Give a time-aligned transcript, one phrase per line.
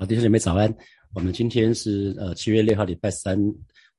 [0.00, 0.74] 好，弟兄姐妹早安。
[1.12, 3.38] 我们今天是呃七月六号礼拜三，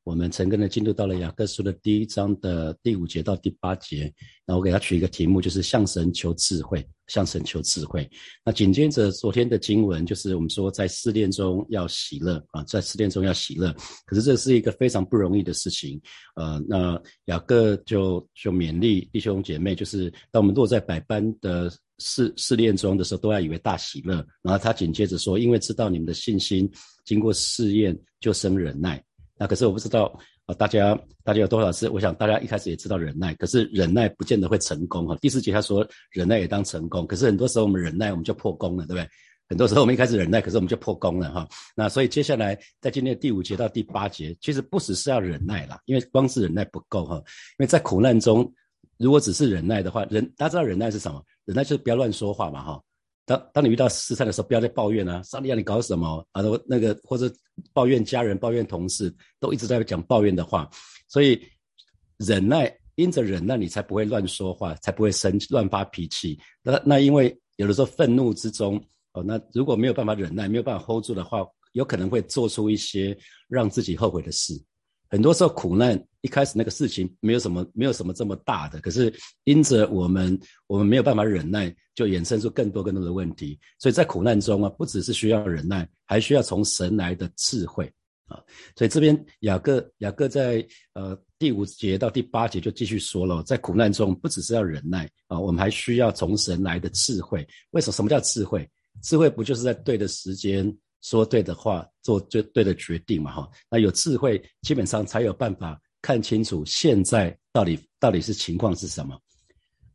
[0.04, 4.12] 我们成功的进入到了雅各书的第一章的第五节到第八节。
[4.46, 8.10] 那我给他取一个题目，就是向神求智慧，向神求智慧。
[8.44, 13.74] 那紧接着昨天的经文，就是我们说在试炼中要喜乐啊，在试炼中要喜乐。
[14.06, 16.02] 可是这是一个非常不容易的事情。
[16.36, 21.72] 呃，那雅各就就勉励弟兄姐妹，就是当我们落在百般的。
[22.04, 24.26] 试试炼中的时候，都要以为大喜乐。
[24.41, 26.68] 然后他紧接着说：“因为知道你们的信心
[27.05, 28.99] 经过试验，就生忍耐。
[29.41, 30.04] 那可是我不知道
[30.45, 31.90] 啊，大家大家有多少次？
[31.90, 35.17] 我想大家一开始也知道忍耐，可是忍耐不见得会成功哈。
[35.20, 39.09] 第四节他说忍耐也当成功，可是很多时候我们忍耐我们就破功了，对不对？
[39.50, 41.50] 很多时候我们一开始忍耐，可是我们就破功了哈。
[41.76, 47.16] 那所以接下来在今天的第五节到第八节，其实不只是要忍耐啦，因为光是忍耐不够哈。
[47.16, 47.23] 因
[47.64, 48.48] 为在苦难中，
[48.98, 51.20] 如果只是忍耐的话，忍大家知道忍耐是什么？
[51.45, 52.81] 忍耐就是不要乱说话嘛，哈。
[53.25, 56.41] 当当你遇到试探的时候，不要再抱怨啊，上帝让你搞什么啊？
[56.67, 57.31] 那个或者
[57.73, 60.69] 抱怨家人、抱怨同事，都一直在讲抱怨的话。
[61.08, 61.42] 所以
[62.17, 66.39] 忍耐，因着忍耐，你才不会乱说话，才不会生乱发脾气。
[66.64, 68.83] 那那因为有的时候愤怒之中，
[69.14, 74.53] 哦，那如果没有办法忍耐，没有办法 hold 住的话，有可能会做出一些让自己后悔的事。
[75.12, 83.59] 很多时候苦难一开始那个事情没有什么没有什么这么大的，可是因着我们我们没有办法忍耐，就衍生出更多更多的问题。
[83.78, 87.92] 所以在苦难中啊，不只是需要忍耐，还需要从神来的智慧
[88.28, 88.39] 啊。
[88.78, 97.45] 所以这边雅各雅各在呃第五节到第八节就继续说了，在苦难中不只是要忍耐啊，我们还需要从神来的智慧。
[97.72, 97.94] 为什么？
[97.94, 98.66] 什么叫智慧？
[99.04, 100.73] 智慧不就是在对的时间？
[101.02, 103.49] 说对的话，做最对的决定嘛，哈。
[103.69, 109.19] 那有智慧，基本上才有办法看清楚现在到底到底是情况是什么。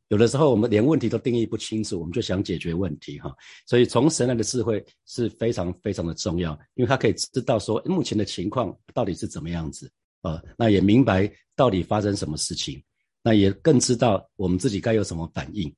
[0.08, 3.34] 有的时候我们连问题都定义不清楚，我们就想解决问题，哈。
[3.66, 9.91] 所以从神来的智慧是非常非常的重要，因为他可以知道说目前的情况到底是怎么样子，
[10.22, 12.82] 啊，那也明白到底发生什么事情，
[13.22, 15.72] 那也更知道我们自己该有什么反应。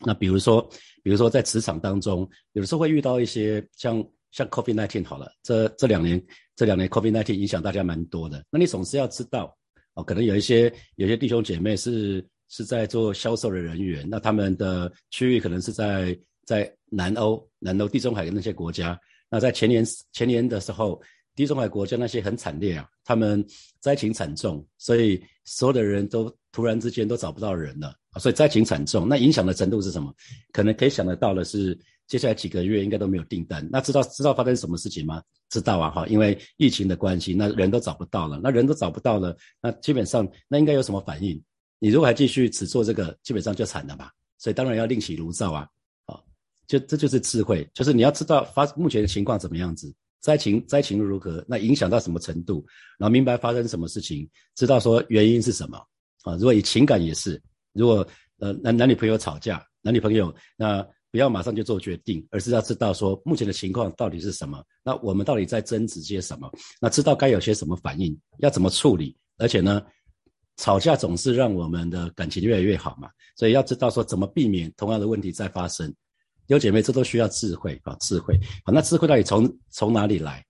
[0.00, 0.66] 那比如说，
[1.02, 4.02] 比如说在职场当中，有的时候会遇到一些像。
[4.32, 6.20] 像 COVID nineteen 好了，这这两年
[6.56, 8.42] 这两年 COVID nineteen 影响大家蛮多的。
[8.50, 9.54] 那你总是要知道
[9.94, 18.98] 哦，可能有一些有些弟兄姐妹是是在做销售的人员，那他们的区域可能是在在南欧、南欧地中海的那些国家。
[19.30, 21.00] 那在前年前年的时候，
[21.36, 23.44] 地中海国家那些很惨烈啊，他们
[23.80, 29.06] 灾情惨重，所以所有的人都突然之间都找不到人了，所以灾情惨重。
[29.06, 30.10] 那影响的程度是什么？
[30.52, 31.78] 可能可以想得到的是。
[32.08, 35.22] 接下来几个月应该都没有订单，那知道知道发生什么事情吗？
[35.48, 41.42] 知道啊，哈，因为疫情的关系，那人都找不到了，那人都找不到了，那基本上那应该有什么反应？
[41.78, 44.10] 你如果还继续只做这个，基本上就惨了吧。
[44.38, 45.68] 所以当然要另起炉灶啊，
[46.06, 46.20] 啊，
[46.66, 52.64] 就这就是智慧，就是你要知道发目前的情况怎么样子，灾情灾情如何，那影响到什么程度，
[52.98, 55.78] 然后明白发生什么事情，知道说原因是什么
[56.22, 56.34] 啊。
[56.36, 57.40] 如果以情感也是，
[57.72, 58.06] 如果
[58.38, 60.86] 呃男男女朋友吵架，男女朋友那。
[61.12, 64.64] 不要马上就做决定，而是要知道说目前的情况到底是什么。
[64.82, 66.50] 那我们到底在争执些什么？
[66.80, 69.14] 那知道该有些什么反应，要怎么处理？
[69.36, 69.82] 而且呢，
[70.56, 73.10] 吵架总是让我们的感情越来越好嘛。
[73.36, 75.94] 所以要知道说怎么避免同样的问题再发生。
[76.46, 78.34] 有姐妹，这都需要智慧啊，智慧。
[78.64, 80.42] 好，那智慧到底从从哪里来？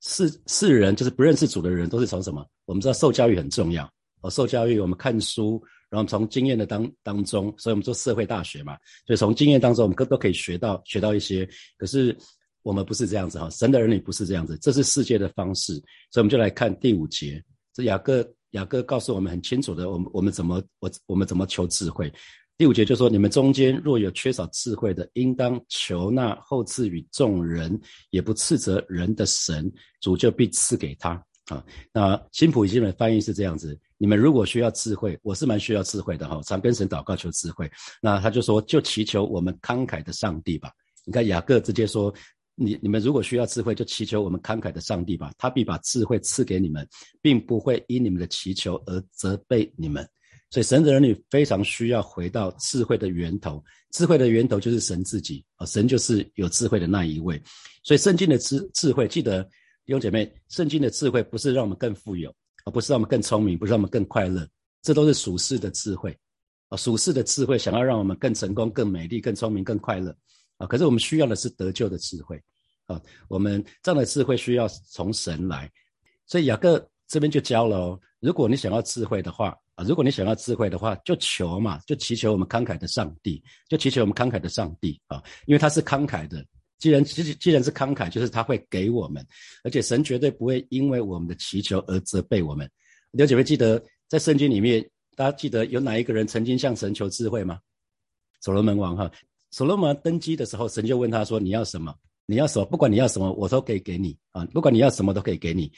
[0.00, 2.42] 世世人就是不认识主的人，都是从什么？
[2.64, 3.84] 我们知道受教育很重要
[4.22, 5.62] 哦，受教育我们看书。
[5.92, 11.46] 然后从经验的当当中，所以我们做社会大学嘛，所以从经验当中，我们都都可以学到学到一些。
[11.76, 12.16] 可是
[12.62, 15.74] 我们不是这样子哈，神的儿女不是这样子，这是世界的方式。
[16.10, 17.44] 所以我们就来看第五节，
[17.74, 22.10] 这雅各雅各告诉我们很清楚的，我们我们怎么我我们怎么求智慧。
[22.56, 27.78] 第五节就说，你们中间若有缺少智慧的，应当求那后赐予众人，
[28.10, 29.70] 也不斥责人的神，
[30.00, 31.22] 主就必赐给他。
[31.52, 37.70] 啊，那新普经的翻译是这样子：你们如果需要智慧，我是蛮需要智慧的哈，常跟神祷告求智慧。
[38.00, 40.70] 那他就说，就祈求我们慷慨的上帝吧。
[41.04, 42.12] 你看雅各直接说，
[42.54, 46.88] 你你们如果需要智慧，就祈求我们慷慨的上帝吧，他必把智慧赐给你们，
[47.20, 50.08] 并不会因你们的祈求而责备你们。
[50.48, 57.40] 所以神的儿女非常需要回到智慧的源头，智慧的源头就是神自己啊，神就是有智慧的那一位。
[57.84, 59.46] 所以圣经的智智慧，记得。
[59.84, 62.32] 弟兄姐妹，圣经的智慧不是让我们更富有，
[62.64, 64.48] 而不是让我们更聪明，不是让我们更快乐，
[64.80, 66.16] 这都是属世的智慧
[66.68, 66.76] 啊！
[66.76, 70.16] 属世的智慧想要让我们更成功、更美丽、更聪明、更快乐
[70.58, 70.66] 啊！
[70.68, 72.40] 可是我们需要的是得救的智慧
[72.86, 73.00] 啊！
[73.26, 75.68] 我们这样的智慧需要从神来，
[76.26, 86.46] 所以雅各这边就教了哦：如果你想要智慧的话啊，如果你想要智慧的话，就求嘛，就祈求我们慷慨的上帝，就祈求我们慷慨的上帝啊，因为他是慷慨的。
[86.82, 89.24] 既然既既然是慷慨，就是他会给我们，
[89.62, 92.68] 而且神绝对不会因为我们的祈求而责备我们。
[93.12, 94.84] 刘姐妹记得在圣经里面，
[95.14, 97.60] 大家记得有哪一个人曾经向神求智慧吗？
[98.40, 99.08] 所罗门王哈，
[99.52, 101.94] 所罗门登基的时候，神就问他说：“你要什么？
[102.26, 102.66] 你要什么？
[102.66, 104.44] 不管你要什么，我都可以给你啊！
[104.46, 105.70] 不管你要什么，都可以给你，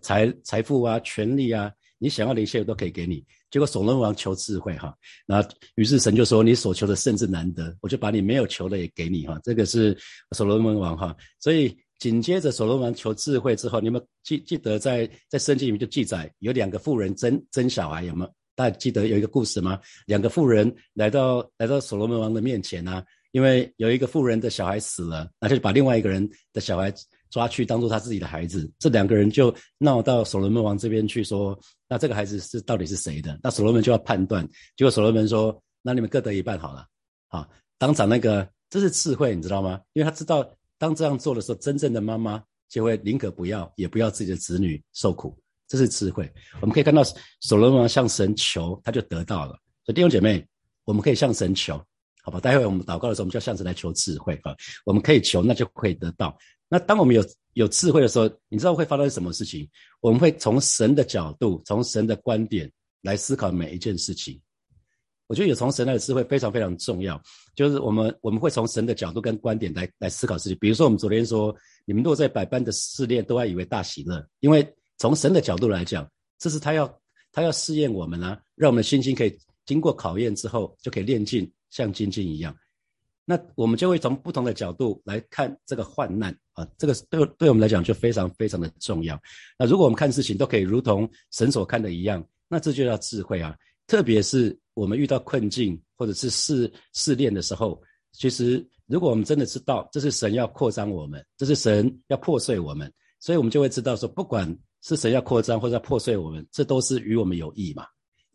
[0.00, 4.94] 财财富啊，权力啊，你想要的一切都可以给你。”结果所罗门王求智慧哈，
[5.26, 5.46] 那
[5.76, 9.96] 于是神就说：“你所求的甚至难得，我就把你没有求的也给你哈。”这个是
[10.32, 18.32] 所罗门王哈，所以紧接着所罗门王求智慧之后，你们记记得在在圣经里面就记载有两个妇人争争小孩，有没有？
[18.54, 19.80] 大家记得有一个故事吗？
[20.06, 26.92] 两个妇人来到来到所罗门王的面前啊，因为有一个妇人的小孩死了，那就把另外一个人的小孩。
[27.30, 31.54] 抓去当做他自己的孩子，这两个人就闹到所罗门王这边去说，
[31.88, 33.38] 那这个孩子是到底是谁的？
[33.42, 34.46] 那所罗门就要判断，
[34.76, 36.86] 结果所罗门说，那你们各得一半好了，
[37.28, 37.48] 啊，
[37.78, 39.80] 当场那个这是智慧，你知道吗？
[39.94, 45.34] 因为他知道当这样做的时候，真正的妈妈就会宁可不要，也不要自己的子女受苦，
[45.66, 46.30] 这是智慧。
[46.60, 47.02] 我们可以看到
[47.40, 49.52] 所罗门向神求，他就得到了。
[49.84, 50.46] 所以弟兄姐妹，
[50.84, 51.82] 我们可以向神求，
[52.22, 52.38] 好吧？
[52.38, 54.54] 待会我们祷告的时候，我们就要向神来求智慧啊。
[54.84, 56.36] 我们可以求，那就可以得到。
[56.68, 57.24] 那当我们有
[57.54, 59.68] 有智慧的时候，你知道会发生什么事情？
[60.00, 62.70] 我们会从神的角度，从神的观点
[63.02, 64.40] 来思考每一件事情。
[65.26, 67.20] 我觉得有从神来的智慧非常非常重要，
[67.54, 70.56] 就是我们我们会从神的角度跟观点来来思考事情。
[70.58, 71.54] 比如说，我们昨天说，
[71.84, 74.66] 你们若在百般的试炼，都要以为大喜乐，因为
[74.96, 77.00] 从神的角度来讲，这是他要
[77.30, 82.56] 他要试验我们啊，让我们的心心可以经过考验之后，就可以练尽像金金一样。
[83.30, 89.20] 那我们就会从不同的角度来看这个患难啊，这个对对我们来讲就非常非常的重要。
[89.58, 93.54] 那如果我们看事情都可以如同神所看的一样，那这就叫智慧啊。
[93.86, 97.78] 特别是我们遇到困境或者是试试炼的时候，
[98.12, 102.90] 其实如果我们真的知道这是神要扩张我们，这是神要破碎我们，
[103.20, 107.84] 所以我们就会知道说，不管是神要扩张或者要破碎我们，这都是与我们有益嘛。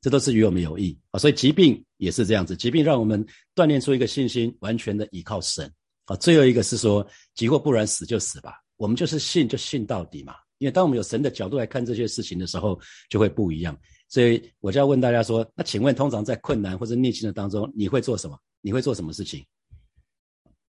[0.03, 5.71] 这都是与我们有益啊，所以疾病也是这样子，疾病让我们锻炼出一个信心，完全的依靠神
[6.07, 6.15] 啊。
[6.17, 10.35] 最后一个是说，急或不然，死就死吧，我们就是信就信到底嘛。
[10.57, 12.77] 因为当我们有神的角度来看这些事情的时候，
[13.09, 13.77] 就会不一样。
[14.09, 18.37] 所以我就要问大家说，那请问，通常在困难或者逆境的当中，你会做什么？
[18.59, 19.41] 你会做什么事情？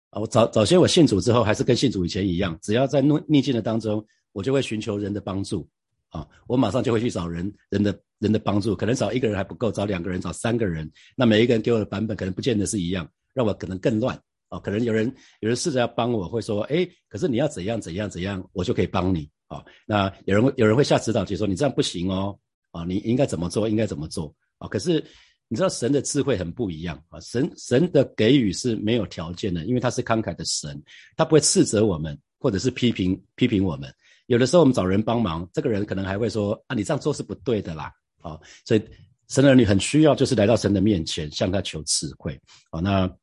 [0.09, 5.65] 啊，我早早先我信主之后，还是跟信主以前一样，只要在逆逆境的当中，我就会寻求人的帮助。
[6.11, 10.89] 啊，我马上就会去找人人的人的帮助，可能找一个人还不够，找两个人，找三个人。
[11.15, 14.15] 那每一个人给我的版本可能不见得是一样，让我可能更乱。
[14.49, 19.29] 啊，可能有人有人试着要帮我，会说，哎，可是你要怎样怎样怎样，我就可以帮你。
[19.47, 22.37] 啊，那有人会有人会下指导，就说你这样不行哦。
[22.71, 23.67] 啊，你应该怎么做？
[23.67, 24.33] 应该怎么做？
[24.57, 25.01] 啊，可是
[25.47, 30.81] 你知道神的智慧很不一样啊，神神的给予是没有条件的，因为他是慷慨的神，
[31.15, 33.89] 他不会斥责我们，或者是批评批评我们。
[34.31, 37.91] 有的时候我们找人帮忙，这个人可能还会说啊，你这样做是不对的啦，
[38.21, 38.81] 啊，所以
[39.27, 42.39] 神的儿女很需要，就是来到神的面前向他求智慧，
[42.69, 43.13] 啊，那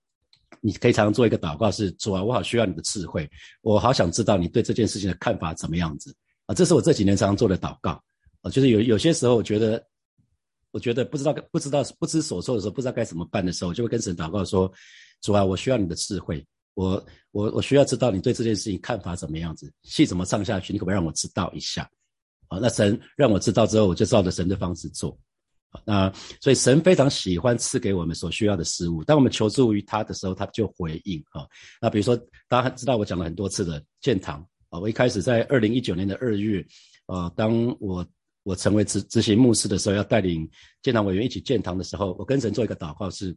[0.61, 3.27] 你可以常常做一个祷告，是主啊，我好需要你的智慧，
[3.63, 6.15] 我好想知道你对这件事情的看法怎么样子，
[6.45, 7.93] 啊，这是我这几年常常做的祷告，
[8.43, 9.83] 啊，就是有有些时候我觉得，
[10.73, 14.71] 我觉得不知道不知道不知所措的时候，不知道该怎么办的时候，就会跟神祷告说，
[15.23, 16.47] 主啊，我需要你的智慧。
[16.79, 21.83] 我我我需要知道你对这件事情看法怎么样子，戏怎么唱下去，你可不可以让我知道一下？
[22.47, 25.19] 啊，那神让我知道之后，我就照着神的方式做。
[25.85, 26.09] 那
[26.41, 31.45] 所以神非常喜欢赐给我们所需要的事物，当我们求助于他的时候，他就回应啊。
[31.83, 32.17] 那比如说
[32.49, 36.65] 大家知道我讲了很多次的建堂啊，我一开始在二零一九年的二月，
[37.07, 38.07] 啊，当我
[38.45, 40.49] 我成为执执行牧师的时候，要带领
[40.81, 43.37] 建堂委员一起建堂的时候，我跟神做一个祷告是。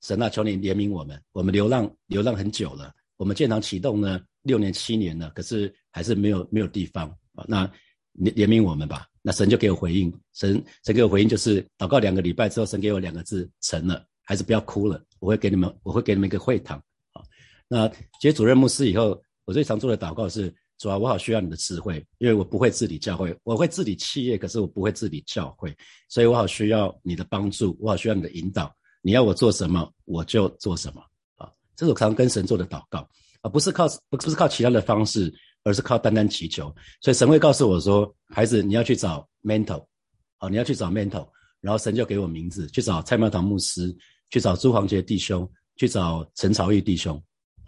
[0.00, 7.44] 神啊，求你怜悯我们，我们流浪流浪很久了，我们建堂启动呢六年七年了，可是还是没有没有地方啊。
[7.48, 7.66] 那
[8.14, 9.06] 怜怜悯我们吧。
[9.20, 16.78] 那神就给我回应，神神给我回应就是祷告两个礼拜之后，神给我两个字成了，还是不要哭了，我会给你们我会给你们一个会堂
[17.12, 17.22] 啊。
[17.68, 17.90] 那
[18.20, 25.76] 接主任牧师以后，我最常做的祷告是：主啊，我好需要你的智慧，因为我不会治理教会，我会治理企业，可是我不会治理教会，
[26.08, 28.74] 所以我好需要你的帮助，我好需要你的引导。
[29.08, 31.00] 你要我做什么，我就做什么
[31.36, 31.50] 啊！
[31.74, 32.98] 这是我常跟神做的祷告
[33.40, 35.32] 啊，不是靠不不是靠其他的方式，
[35.64, 36.64] 而是靠单单祈求。
[37.00, 39.82] 所以神会告诉我说：“孩子，你要去找 mentor
[40.36, 41.26] 啊，你要去找 mentor。”
[41.62, 43.96] 然后神就给我名字，去找蔡茂堂牧师，
[44.28, 47.18] 去找朱黄杰弟兄，去找陈朝义弟兄。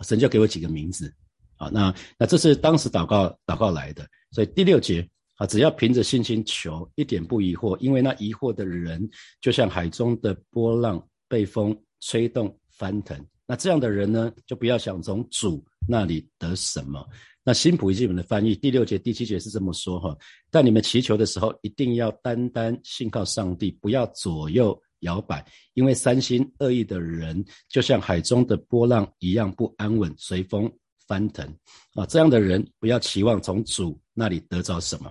[0.03, 1.11] 神就给我几个名字
[1.57, 1.71] 啊。
[1.73, 4.07] 那那这是当时祷告祷告来的。
[4.31, 9.09] 所以第六节啊，只要凭着信心求，一点不疑惑，因为那疑惑的人
[9.41, 11.03] 就像海中的波浪。
[11.31, 17.07] 被风吹动翻腾，那这样的人呢，就不要想从主那里得什么。
[17.45, 20.17] 那新普译本的翻译第六节、第七节是这么说哈：
[20.51, 30.71] 但你们祈求的时候，一定要单单信靠上帝，不要左右摇摆，因为三心二意的人，就像海中的波浪一样不安稳，随风
[31.07, 31.47] 翻腾
[31.95, 32.05] 啊！
[32.07, 35.11] 这样的人，不要期望从主那里得着什么。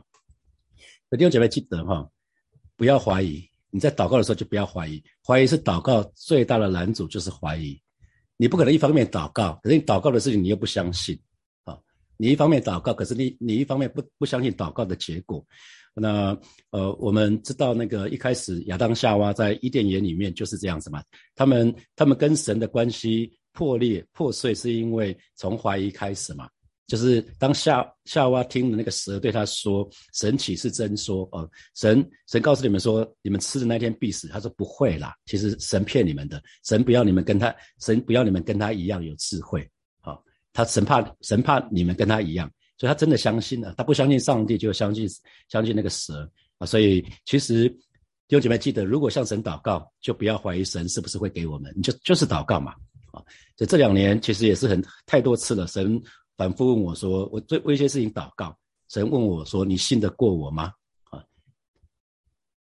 [1.12, 2.08] 弟兄姐妹记得哈，
[2.76, 3.49] 不要怀疑。
[3.72, 7.80] 你在祷告的时候就不要怀疑，怀疑是祷告最大的拦阻，就是怀疑。
[8.38, 11.20] 你不可能一方面祷告，可是你祷告的事情你又不相信
[11.66, 11.78] 啊。
[12.18, 15.46] 你一方面祷告，可是你你一方面不不相信祷告的结果。
[15.94, 16.38] 那
[16.70, 21.04] 呃，我们知道那个一开始亚当夏娃在伊甸园里面就是这样子嘛。
[21.36, 26.50] 他们他们跟神的关系破裂破碎，是因为从怀疑开始嘛。
[26.90, 31.22] 就是当夏夏娃听了那个蛇对他说：“神岂是真说？
[31.32, 36.44] 哦，神神告诉你们说，你们吃的那天必死。”他说：“不会啦，其实神骗你们的。
[36.66, 39.66] 神不要你们跟他，神不要你们跟他一样有智慧。”
[40.52, 43.76] 他神怕神怕你们跟他一样，所以他真的相信了。
[43.78, 45.08] 他不相信上帝，就相信
[45.48, 46.66] 相信那个蛇啊。
[46.66, 47.70] 所以其实
[48.28, 52.72] 弟兄姐妹记得，如果向神祷告，就不要怀疑神是不是会给我们，你就就是祷告嘛
[53.12, 53.22] 啊。
[53.56, 56.02] 所以这两年其实也是很太多次了，神
[56.40, 60.72] 反复问我说，我为为一些事情祷告，神问我说，你信得过我吗？
[61.10, 61.22] 啊，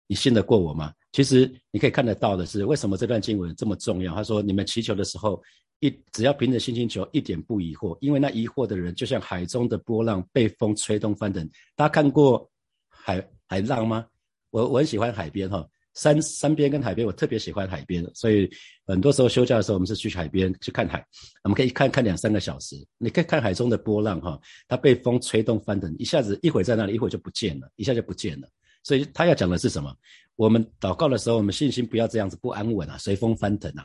[0.09, 0.93] 你信得过我吗？
[1.13, 4.13] 其实你可以看得到的是，为什么这段经文这么重要？
[4.17, 5.41] 他说，你们祈求的时候。
[5.81, 11.49] 一只要凭着信心求，一点不疑惑，因为那疑惑的人就像海中的波浪，被风吹动翻腾。
[11.77, 12.51] 大家看过
[12.89, 14.05] 海海浪吗？
[14.51, 15.65] 我我很喜欢海边哈，
[15.99, 18.49] 山山边跟海边，我特别喜欢海边，所以
[18.87, 21.05] 很多时候休假的时候，我们是去海边去看海，
[21.43, 22.77] 我们可以看看两三个小时。
[22.99, 28.49] 你可以看海中的波浪哈，它被风吹动翻腾，一下子一会在那里，一会就不见了，一下就不见了。
[28.85, 29.93] 所以他要讲的是什么？
[30.37, 33.85] 我们祷告的时候，我们信心不要这样子不安稳啊，随风翻腾啊。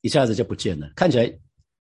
[0.00, 1.32] 一下子就不见了，看起来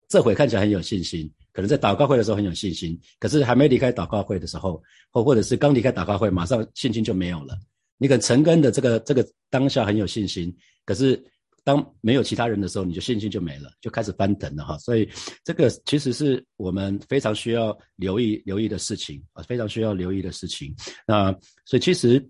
[0.09, 7.57] 这回看起来很有信心，可能在祷告会的时候很有信心，可是还没离开祷告会的时候，或或者是刚离开祷告会，马上信心就没有了。
[8.01, 10.51] 你可能成根的这个这个当下很有信心，
[10.83, 11.23] 可是
[11.63, 14.75] 当没有其他人的时候，你就信心就没了，就开始翻腾了哈。
[14.79, 15.07] 所以
[15.43, 20.75] 这个其实是我们非常需要留意留意的事情啊，非常需要留意的事情。
[21.05, 21.31] 那
[21.63, 22.27] 所以其实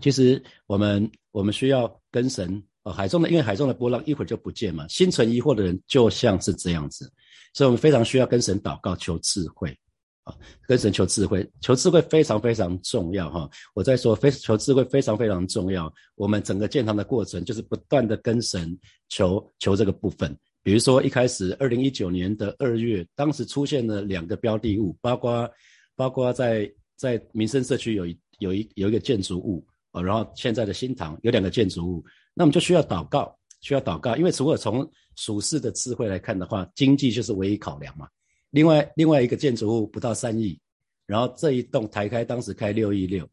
[0.00, 2.62] 其实我们我们需要跟神。
[2.82, 7.12] 哦，海中的因为海中的波浪一会儿就不见嘛，心存疑惑的人就像是这样子，
[7.52, 9.78] 所以我们非常需要跟神祷告求智慧，
[10.24, 10.36] 啊，
[10.66, 13.48] 跟神求智慧，求智慧非常非常重要哈。
[13.74, 20.36] 我在说非求智慧非常非常重要，我们整个建堂的过程就是不断的跟神求求这个部分。
[20.62, 25.50] 比如说一开始二零一九年的二月，当时出现了两个标的物，包括
[25.96, 32.04] 包括在在民生社区有一有一有一个建筑物啊，然后现在的新堂有两个建筑物。
[32.34, 34.86] 那我们就需要祷告，需要祷告，因为如果从
[35.16, 38.06] 属世的智慧来看的话，经济就是唯一考量嘛。
[38.50, 40.58] 另外，另外一个建筑物不到三亿，
[41.06, 43.28] 然后这一栋台开当时开六亿六，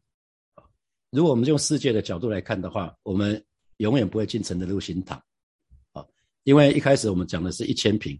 [1.10, 3.44] 如果我们用世界的角度来看的话，我们
[3.78, 5.20] 永远不会进城的路新堂，
[5.92, 6.04] 啊，
[6.44, 8.18] 因为一开始我们讲的是一千平，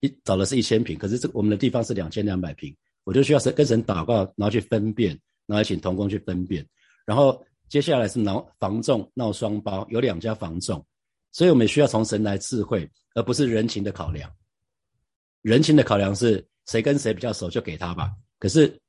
[0.00, 2.74] 一找的是一千平，可是这我们的地方是两千两百平，
[3.04, 6.66] 我就需要神跟神祷告，然后去分辨，然后请童工去分辨，
[7.06, 7.44] 然后。
[7.66, 10.84] 接下来是闹房仲闹双包，有两家房仲，
[11.32, 14.30] 所以我们需要从神来智慧，而不是人情的考量。
[15.44, 18.80] 人情的考量是谁跟谁比较熟就给他吧，可是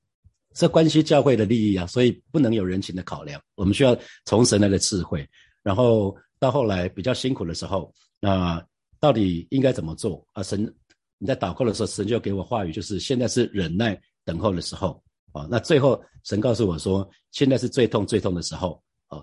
[0.54, 3.42] 这关系教会的利益啊，所以不能有人情的考量。
[3.56, 3.94] 我们需要
[4.24, 5.28] 从神来的智慧，
[5.62, 8.66] 然后到后来比较辛苦的时候，那
[9.02, 10.42] 到底应该怎么做啊？
[10.42, 10.74] 神
[11.18, 15.04] 你在祷告的时候，神就给我话语，就是现在是忍耐等候的时候。
[15.34, 19.22] 啊，那最后神告诉我说，现在是最痛最痛的时候啊！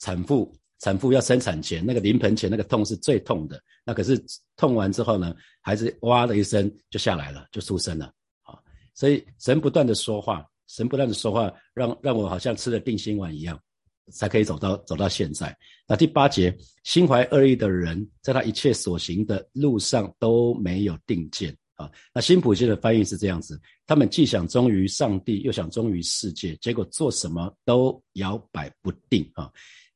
[0.00, 4.20] 产妇产妇要生产前那个临盆前那个痛是最痛的，那可是
[4.56, 8.06] 痛完之后呢，孩子哇的一声就下来了，就出生了
[8.42, 8.58] 啊！
[8.92, 13.56] 所以神不断的说话，神不断的说话，让让我好像吃了定心丸一样，
[14.10, 15.56] 才可以走到走到现在。
[15.86, 21.88] 那第八节，心怀恶意的人，在他一切所行的路上都没有定见啊。
[22.12, 29.48] 那新普世的翻译是这样子：他们既想忠于上帝，又想忠于世界，结果做什么都摇摆不定啊！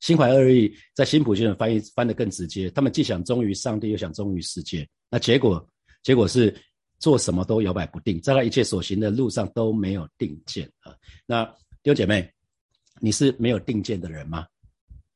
[0.07, 5.69] 心怀恶意，在新普世的翻译翻得更直接：他们既想忠于上帝，又想忠于世界，那结果
[6.05, 6.55] 结果是
[7.01, 10.95] 做什么都摇摆不定，在他一切所行的路上都没有定见啊！
[11.27, 11.45] 那
[11.83, 12.33] 弟兄姐妹，
[13.01, 14.47] 你是没有定见的人吗？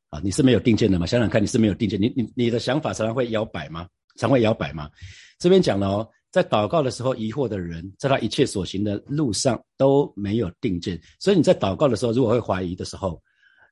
[0.08, 1.06] 啊，你是没有定见的吗？
[1.06, 3.86] 想想看，你是没有定见，你你你的想法常常会摇摆吗？
[4.16, 4.90] 常会摇摆吗？
[5.38, 6.08] 这边讲了哦。
[6.32, 11.00] 在祷告的时候，疑惑的人，在他一切所行的路上都没有定见。
[11.20, 13.22] 所以你在祷告的时候，如果会怀疑的时候，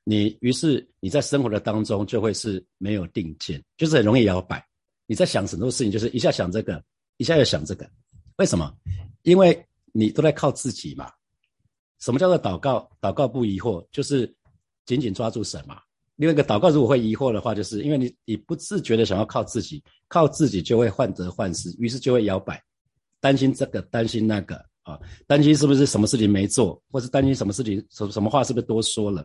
[0.09, 4.65] 你于是你在生活的当中就会是没有定见，就是很容易摇摆。
[5.05, 6.83] 你在想很多事情，就是一下想这个，
[7.17, 7.87] 一下又想这个，
[8.37, 8.75] 为什么？
[9.21, 11.11] 因为你都在靠自己嘛。
[11.99, 12.89] 什么叫做祷告？
[12.99, 14.25] 祷告不疑惑，就是
[14.87, 15.79] 紧紧抓住神嘛。
[16.15, 22.59] 另外一个祷告如果会疑惑的话，就是因为你你不自觉的想要靠自己，靠自己就会患得患失，于是就会摇摆，
[23.19, 29.23] 担心这个，担心那个啊，担心是不是什么事情没做，或是担心什么事情什什么话是不是多说了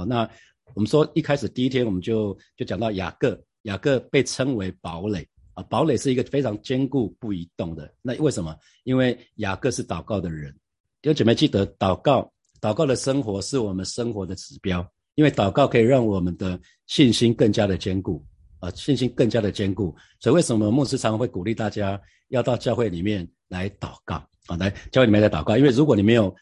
[0.00, 0.04] 好？
[0.04, 0.28] 那
[0.74, 7.92] 我们说一开始第一天我们就就讲到雅各，雅各被称为堡垒啊，堡垒是一个非常坚固不移动的。
[8.02, 8.54] 那为什么？
[8.84, 10.52] 因为雅各是祷告的人。
[11.00, 18.24] 弟兄姐妹记得，祷告，祷告的生活是我们生活的指标，因为祷告可以让我们的信心更加的坚固
[18.58, 19.94] 啊，信心更加的坚固。
[20.20, 24.56] 所以为什么牧师常会鼓励大家要到教会里面来祷告啊？
[24.58, 26.34] 来教会里面来祷告，因为如果你没有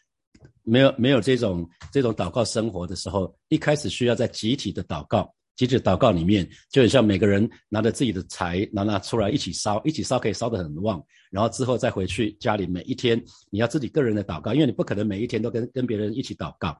[0.65, 5.33] 没有没有这种这种祷告生活的时候，一开始需要在集体的祷告。
[5.55, 13.17] 集体祷告里面，就很像每个人拿着自己的柴拿拿出来一起烧，一起烧可以烧得很旺，然后之后再回去家里，每一天
[13.49, 16.77] 你要自己个人的祷告，因为你不可能每一天都跟跟别人一起祷告，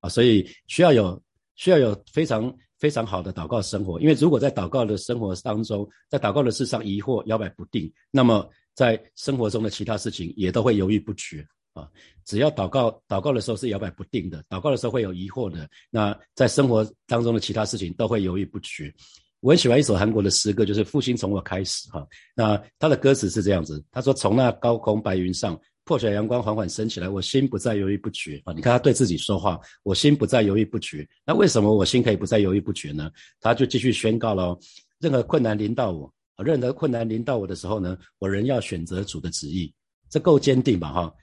[0.00, 1.22] 啊，所以需要有
[1.56, 11.46] 需要有非常非常好的祷告生活，因为如果在祷告的生活当中，在祷告的事上疑惑摇摆不定，那么在生活中的其他事情也都会犹豫不决。
[11.74, 11.88] 啊，
[12.24, 15.68] 只要祷告，祷告的时候是摇摆不定的，祷告的时候会有疑惑的。
[15.90, 18.94] 那在生活当中的其他事情都会犹豫不决。
[19.40, 22.06] 我很喜欢一首韩国的诗歌，就是《复兴从我开始》哈。
[22.34, 31.06] 那他的歌词是这样子，他说：“从那高空白云上，破晓阳光缓缓升起来，我心不再犹豫不决啊！”你看他对自己说话，我心不再犹豫不决。
[31.26, 33.10] 那为什么我心可以不再犹豫不决呢？
[33.40, 34.58] 他就继续宣告了：
[34.98, 36.10] 任何困难临到我，
[36.42, 39.70] 任何困难临到我的时候呢，我仍要选择主的旨意。
[40.08, 40.90] 这够坚定吧？
[40.90, 41.14] 哈。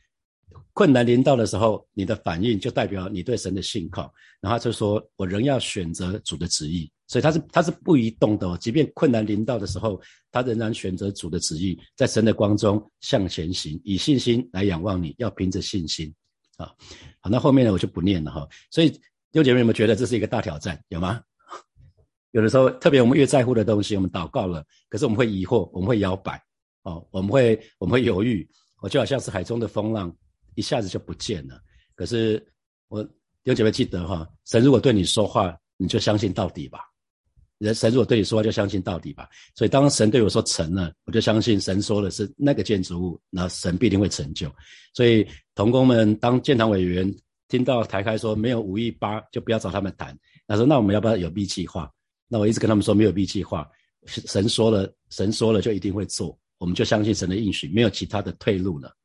[0.73, 4.13] 困难临到的时候，你的反应就代表你对神的信靠。
[4.39, 8.57] 然后就说：“我仍要选择主的旨意。”所以他是他是不移动的哦。
[8.59, 10.01] 即便困难临到的时候，
[10.31, 15.13] 他仍然选择主的旨意，在神的光中向前行，以信心来仰望你。
[15.17, 16.11] 要凭着信心
[16.57, 16.73] 啊！
[17.19, 18.47] 好，那后面呢我就不念了哈。
[18.71, 18.89] 所以
[19.31, 20.81] 弟姐妹有没有觉得这是一个大挑战？
[20.88, 21.21] 有吗？
[22.31, 26.41] 有的时候，特别我们越在乎的东西，我们祷告了，可是我们会疑惑，我们会摇摆
[26.84, 28.49] 哦，我们会我们会犹豫。
[28.81, 30.15] 我就好像是海中的风浪。
[30.55, 31.61] 一下子就不见了。
[31.95, 32.43] 可是
[32.87, 33.07] 我
[33.43, 36.79] 有姐妹记得哈，神如果对你说话，你就相信到底吧。
[37.57, 39.29] 人神如果对你说话，就相信到底吧。
[39.53, 44.51] 所以当神对我说成了，我就相信神说的是那个建筑物，那神必定会成就。
[44.93, 47.13] 所以童工们当建堂委员
[47.47, 50.17] 听到台开说没有五亿八，就不要找他们谈。
[50.47, 51.91] 他说那我们要不要有 B 计划？
[52.27, 53.69] 那我一直跟他们说没有 B 计划，
[54.07, 58.95] 神说了，神说了就一定会做，我们就相信神的应许，没有其他的退路了。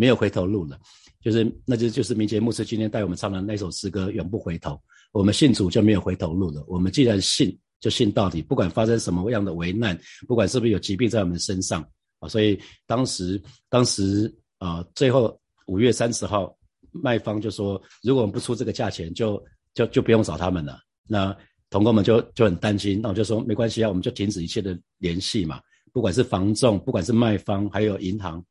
[0.00, 0.80] 没有回头路了，
[1.20, 4.70] 就是那就就是明杰牧师今天带我们唱的那首诗歌《永不回头》。
[5.12, 6.64] 我们信主就没有回头路了。
[6.66, 11.86] 我们既然信，就信到底，不管发生什么样的危难，不管是不是有疾病在我们身上
[12.18, 12.26] 啊。
[12.26, 16.56] 所以当时，当时啊，最后五月三十号，
[16.92, 20.78] 卖方就说，如果我们不出这个价钱，就就就不用找他们了。
[21.06, 21.36] 那
[21.68, 25.60] 同工们就就很担心，那我就说没关系啊，我们就停止一切的联系嘛，
[25.92, 28.42] 不管是房仲，不管是卖方，还有银行。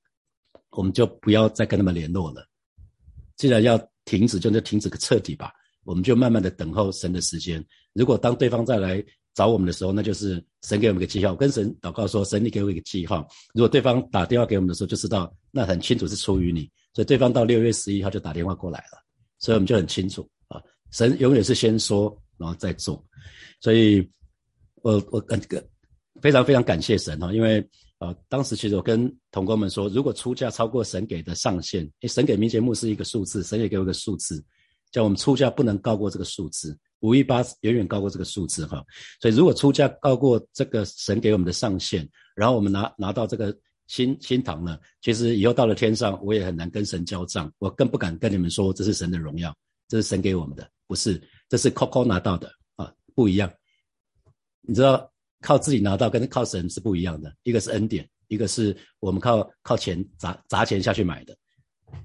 [0.72, 2.46] 我们就不要再跟他们联络了。
[3.36, 5.52] 既然要停止，就就停止个彻底吧。
[5.86, 7.64] 我们就慢慢的等候神的时间。
[7.94, 9.04] 如果当对方再来
[9.34, 11.36] 找我们的时候，那就是神给我们个记号。
[11.36, 16.70] 跟神祷告说：“神，你给我一个记号。”如果对方打电话给我们的时候，就知道那很清楚是出于你。
[16.94, 19.02] 所以对方到六月十一号就打电话过来了，
[19.40, 20.62] 所以我们就很清楚啊。
[20.92, 23.04] 神永远是先说，然后再做。
[23.62, 24.08] 所以，
[24.82, 25.66] 我我跟个
[26.22, 27.66] 非常非常感谢神哈，因为。
[28.00, 34.42] 啊，当时其实我跟同工们说，如果出价超过神给的上限，诶，神给民节目是一个数字，神也给我个数字，
[34.90, 38.82] 叫我们出价不能高过这个数字，五一八远远高过这个数字哈。
[39.20, 43.54] 所以如果出价高过这个神给我们的上限，然后我们拿拿到这个
[43.88, 49.54] 新新堂呢，其实以后到了天上，我也很难跟神交账，我更不敢跟你们说这是神的荣耀，
[49.90, 53.52] 这是神给我们的，不是，这是 Coco 拿到的啊，不一样，
[54.62, 55.12] 你知道。
[55.42, 61.36] 靠自己拿到跟靠神是不一样的，一个是恩典，一个是我们靠靠钱砸砸钱下去买的，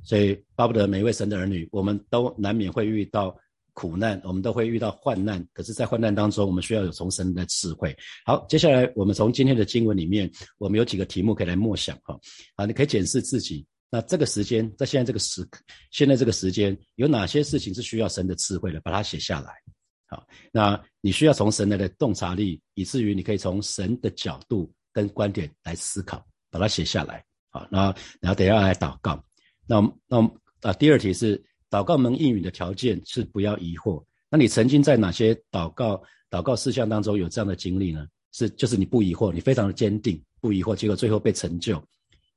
[0.03, 3.37] 所以巴不得每一位神的儿女，我们都难免会遇到
[3.73, 7.97] 苦难，我们都会遇到患难，可是，在患难当中，我们需要有从神的智慧。
[8.25, 12.17] 好，接下来我们从今天的经文里面，我们有几个题目可以来默想哈，
[12.55, 19.53] 啊，你可以检视自己，那这个时间，在现在这个时刻，现在这个时间，有哪些事情是需要神的智慧的，把它写下来。
[20.07, 27.25] 好，那你需要从神来的洞察力，以至于你可以从神的角度跟观点来思考，把它写下来。
[27.51, 29.23] 好，然后然后等下来祷告。
[29.67, 30.19] 那那
[30.61, 34.05] 啊，第二题是祷告能应允的条件是不要疑惑。
[34.31, 38.07] 那你曾经在哪些祷告祷告事项当中有这样的经历呢？
[38.33, 41.83] 是就是你不疑惑，你非常的坚定，不疑惑，结果最后被成就。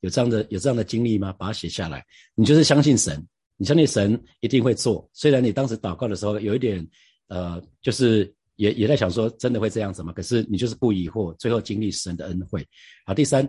[0.01, 1.33] 有这样的有这样的经历吗？
[1.33, 2.05] 把它写下来。
[2.35, 5.09] 你就是相信神，你相信神一定会做。
[5.11, 6.87] 虽然你当时祷告的时候有一点，
[7.27, 10.11] 呃，就是也也在想说真的会这样子吗？
[10.13, 12.65] 可是你就是不疑惑，最后经历神的恩惠。
[13.05, 13.47] 好，第三，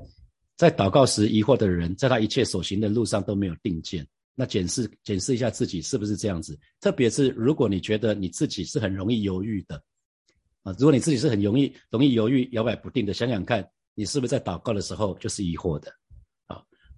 [0.57, 4.07] 在祷告时疑惑的人，在他一切所行的路上都没有定见。
[4.35, 9.83] 那检视检视一下自己是不是这样子，特别是如果你觉得你自己是很容易犹豫的，
[10.62, 15.93] 啊，如果你自己是很容易容易犹豫、摇摆不定的，想想看你是不是在祷告的时候就是疑惑的，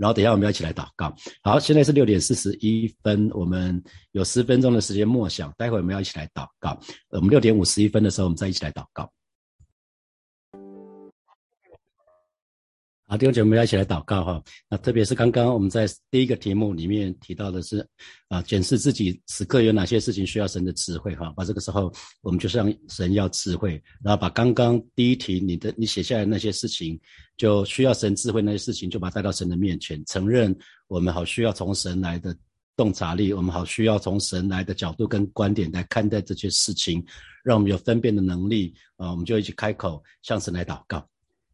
[0.00, 1.14] 然后等下我们要一起来祷告。
[1.42, 3.80] 好，现在是六点四十一分，我们
[4.12, 6.80] 有十分钟的时间默想，待会我们要一起来祷告。
[7.10, 9.12] 我们六点五十一分的时候，我们再一起来祷告。
[13.10, 14.40] 好，弟兄姐妹，一起来祷告哈。
[14.68, 17.84] 那特别是刚刚我们在第一个题目里面提到的是，
[18.28, 21.34] 啊，检视自己此刻有哪些事情需要神的智慧哈。
[21.36, 21.92] 把这个时候，
[22.22, 26.96] 我们就是让神要智慧，然后把刚刚第一题你的你写下来那些事情，
[27.36, 32.32] 就需要神智慧那些事情，就把它带到神的面前，承认我们好需要从神来的
[32.76, 37.04] 洞察力，我们好需要从神来的角度跟观点来看待这些事情，
[37.42, 39.10] 让我们有分辨的能力啊。
[39.10, 41.04] 我们就一起开口向神来祷告。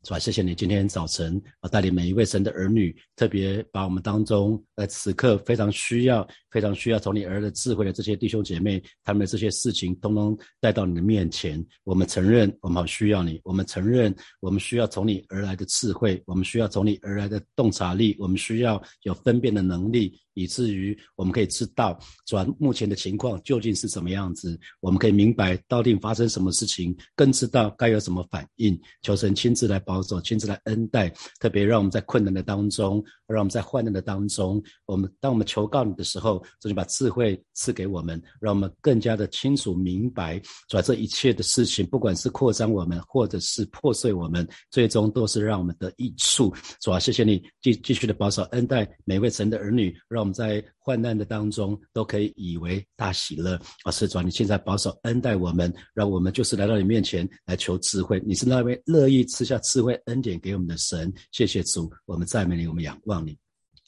[0.02, 0.18] 是吧？
[0.18, 11.64] 谢谢你今天早晨啊，带领每一位神的儿女，特别把我们当中在此刻非常需要、非常需要从你而来的智慧的这些弟兄姐妹，他们的这些事情，通通带到你的面前。
[11.82, 20.16] 我们承认，我们好需要你；我们承认，我们需要从你而来的智慧；我们需要从你而来的洞察力；我们需要有分辨的能力。
[20.36, 28.78] 以至于我们可以知道，转目前的情况究竟是什么样子，我们可以明白到底发生什么事情，更知道该有什么反应。
[29.00, 31.08] 求神亲自来保守，亲自来恩待，
[31.40, 46.52] 特别让我们在困难的当中，让我们在患难的当中，我们当我们求告你的时候，就把智慧赐给我们，让我们更加的清楚明白，主啊这一切的事情，不管是扩张我们，或者是破碎我们，最终都是让我们得益处。
[46.82, 50.25] 主啊，谢谢你继继续的保守恩待每位神的儿女，让。
[50.32, 53.90] 在患难的当中都可以以为大喜乐啊！
[53.90, 58.22] 是主，你现在保守恩待我们，让我们就是来到你面前来求智慧。
[58.24, 63.36] 你是那位乐意吃下智慧恩典给我们的神，谢谢主，我们赞美你，我们仰望你。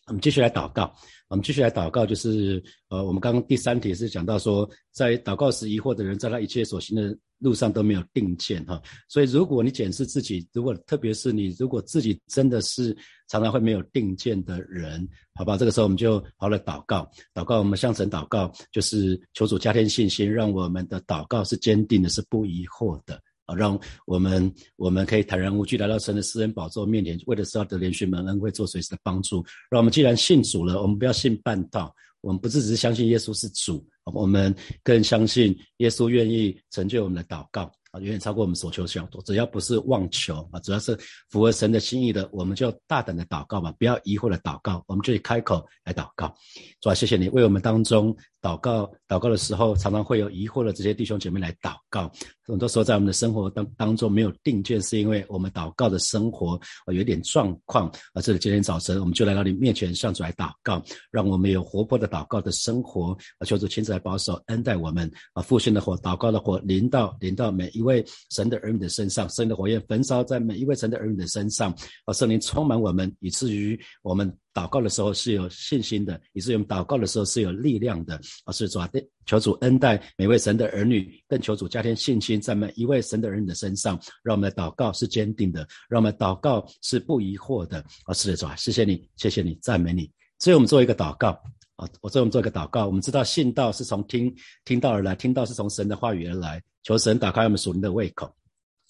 [0.09, 0.92] 我们继续来祷告，
[1.29, 8.81] 我们继续来祷告，就是呃，我们刚刚第三题是讲到说，在祷告时疑惑的人，在他一切所行的路上都没有定见哈。
[9.07, 12.97] 所以如果你检视自己，如果特别是你如果自己真的是
[13.29, 23.21] 常常会没有定见的人，好吧，这个时候我们就好了祷告，祷告我们向神祷告，就是求主加添信心，让我们的祷告是坚定的，是不疑惑的。
[23.48, 29.42] 啊，让我们我们可以坦然无惧来到神的私人宝座面前，为的是要得连续蒙恩，会做随时的帮助。
[29.70, 37.72] 让我们既然信主了，我们不要信半道，我们不是只是相信耶稣是主，我们更相信耶稣愿意成就我们的祷告。
[37.90, 39.22] 啊，远远超过我们所求所多。
[39.22, 40.94] 只要不是妄求啊，主要是
[41.30, 46.34] 符合神的心意的，我们就大胆的祷告吧，不要疑惑的祷告，我们就开口来祷告。
[46.82, 52.11] 主啊，谢谢你为我们当中祷告，祷告的时候常常会有疑惑的这些弟兄姐妹来祷告。
[52.46, 56.55] 很多时候在我们的生活当当中没有定见，是因为我们祷告的生活
[56.87, 58.22] 啊有点状况啊。
[58.22, 63.44] 这里今天早晨我们就来到你面前向主来祷告，让我们有活泼的祷告的生活啊。
[63.44, 65.42] 求主亲自来保守恩待我们啊。
[65.42, 71.70] 复兴的火，祷告的火临到临到每一位神的儿女的身上，神的火焰焚烧在每一位神的儿女的身上
[72.07, 72.14] 啊。
[72.14, 74.33] 圣灵充满我们，以至于我们。
[74.59, 78.21] 祷告的时候是有信心的，以至于我们祷告的时候是有力量的。
[78.44, 78.90] 啊，是主啊，
[79.25, 87.79] 求主恩待每位神的儿女，更求主加添信心在每一位神的儿女的身上，让我们的祷告是坚定的，让我们祷告是不疑惑的。
[88.05, 90.11] 啊，是的，主啊，谢谢你，谢谢你，赞美你。
[90.40, 91.29] 所以我们做一个祷告
[91.77, 92.87] 啊，我最后我们做一个祷告。
[92.87, 98.35] 我们知道信道是从听听到而来，听到是从神的话语而来，求神打开我们属灵的胃口。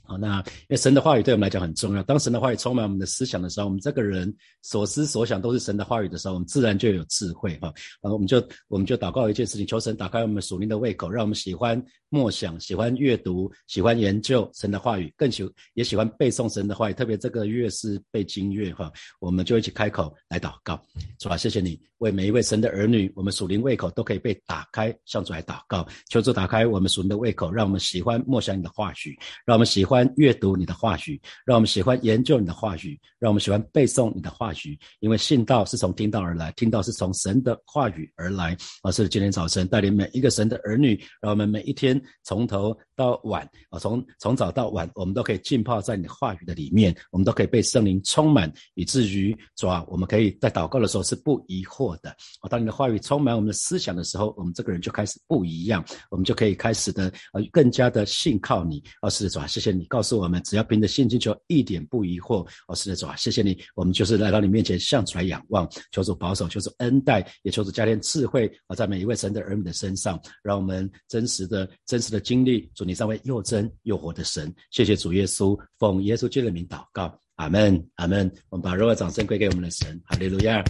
[0.09, 2.03] 好，那因为神的话语对我们来讲很重要。
[2.05, 7.69] 当神的话语充满我们的思想的时候，我们这个人所思所想都是神的话语的时候，我们自然就有智慧哈。
[8.01, 16.95] 啊，我们就我们就祷告一件事情，求神打开我们属灵的胃口，让我们喜欢默想、喜欢阅读、喜欢研究神的话语，更喜也喜欢背诵神的话语。
[16.95, 18.91] 特别这个月是背经月哈，
[19.21, 20.83] 我们就一起开口来祷告。
[21.19, 25.87] 主啊，谢谢你为每一位神的儿女，我们属灵胃口都可以被打开，向主来祷告。
[26.09, 29.98] 求主打开我们属灵的胃口，让我们喜欢默想你的话语，让我们喜欢。
[30.17, 34.79] 阅读你的话语，让我们喜欢研究你的话语，让我们喜欢背诵你的话语。
[35.01, 38.57] 因为信道是从听道而来，听道是从神的话语而来。
[38.83, 52.11] 啊，是今天早晨带领每一个神的儿女，让我们每一天从头到晚啊，从从早到晚，我们都可以浸泡在你的话语的里面，我们都可以被圣灵充满，以至于主啊，我们可以在祷告的时候是不疑惑的。
[52.41, 58.83] 啊，当你的话语充满我们的思想的时候，我们这个人就开始不一样，我们就可以开始的呃更加的信靠你。
[59.01, 59.85] 啊，是主啊，谢谢你。
[59.89, 62.47] 告诉我们，只要凭着信心求，一点不疑惑。
[62.69, 74.55] 哦，是的，主啊，谢谢你，我们就是来到你面前，向主来仰望，求主保守，求主恩待，也求主加添智慧啊，在每一位神的儿女的身上，让我们真实的、真实的经历主你三位又真又活的神。
[74.71, 78.31] 谢谢主耶稣，奉耶稣基督的名祷告，阿门，阿门。
[78.51, 80.63] 我们把热烈掌声归给我们的神，哈利路亚，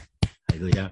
[0.46, 0.90] 哈利路亚。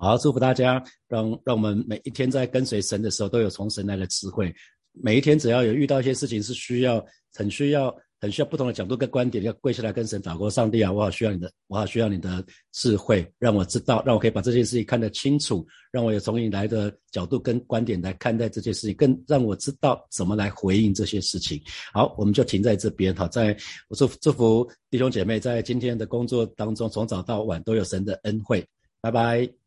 [0.00, 4.54] 好，祝福大家，让让我们每一天在跟随神的时候，都有从神来的智慧。
[5.02, 10.50] 每一天只要有遇到一些事情是需要，很需要，很需要不同的角度跟观点，要跪下来跟神祷告。
[10.50, 21.60] 上帝啊，我好需要你的，我好需要你的智慧，让我知道，让我可以把这件事情看得清楚，让我有从你来的角度跟观点来看待这件事情，更让我知道怎么来回应这些事情。
[21.92, 23.14] 好，我们就停在这边。
[23.14, 23.56] 好，在
[23.88, 28.66] 我祝祝福弟兄姐妹在今天的工作当中，从早到晚都有神的恩惠。
[29.00, 29.57] 拜拜。